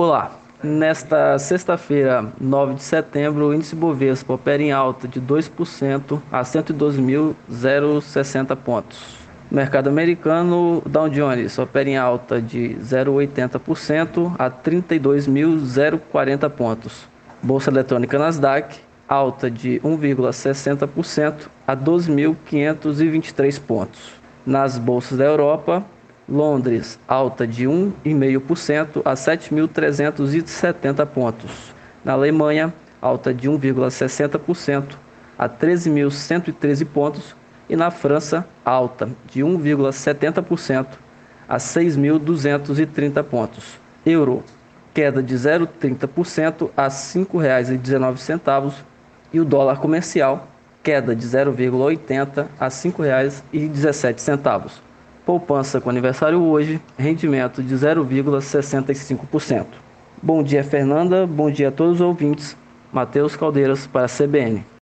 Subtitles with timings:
[0.00, 0.30] Olá,
[0.62, 8.54] nesta sexta-feira, 9 de setembro, o índice Bovespa opera em alta de 2% a 102.060
[8.54, 9.16] pontos.
[9.50, 17.08] mercado americano, Dow Jones opera em alta de 0,80% a 32.040 pontos.
[17.42, 18.76] Bolsa eletrônica Nasdaq,
[19.08, 24.12] alta de 1,60% a 12.523 pontos.
[24.46, 25.84] Nas bolsas da Europa,
[26.28, 31.72] Londres, alta de 1,5% a 7.370 pontos.
[32.04, 34.96] Na Alemanha, alta de 1,60%
[35.38, 37.34] a 13.113 pontos.
[37.68, 40.86] E na França, alta de 1,70%
[41.48, 43.78] a 6.230 pontos.
[44.04, 44.44] Euro,
[44.92, 48.74] queda de 0,30% a R$ 5,19.
[49.32, 50.48] E o dólar comercial,
[50.82, 54.87] queda de 0,80 a R$ 5,17.
[55.28, 59.66] Poupança com aniversário hoje, rendimento de 0,65%.
[60.22, 61.26] Bom dia, Fernanda.
[61.26, 62.56] Bom dia a todos os ouvintes.
[62.90, 64.64] Matheus Caldeiras para a CBN.